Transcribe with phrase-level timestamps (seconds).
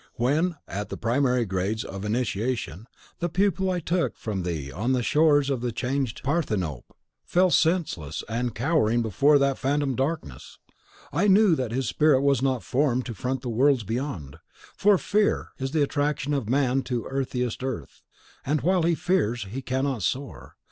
[0.15, 2.87] When, at the primary grades of initiation,
[3.19, 8.23] the pupil I took from thee on the shores of the changed Parthenope, fell senseless
[8.27, 10.57] and cowering before that Phantom Darkness,
[11.13, 14.37] I knew that his spirit was not formed to front the worlds beyond;
[14.75, 18.01] for FEAR is the attraction of man to earthiest earth,
[18.43, 20.55] and while he fears, he cannot soar.